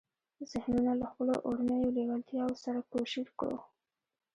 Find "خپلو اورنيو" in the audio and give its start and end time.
1.11-1.93